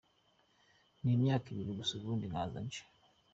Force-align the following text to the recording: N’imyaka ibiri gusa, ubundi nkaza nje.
N’imyaka 1.03 1.45
ibiri 1.53 1.71
gusa, 1.79 1.93
ubundi 1.95 2.25
nkaza 2.31 2.57
nje. 2.65 2.81